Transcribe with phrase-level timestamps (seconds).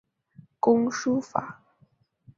[0.59, 1.61] 工书法。